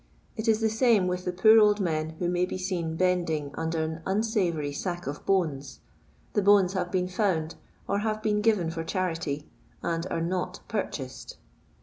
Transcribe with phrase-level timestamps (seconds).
[0.35, 3.83] It is the same with the poor old men who may be seen bending under
[3.83, 5.79] an unsavoury sack of bones.
[6.33, 7.53] The bones hare been found,
[7.87, 9.47] or have been given for charity,
[9.83, 11.35] and are not purchued.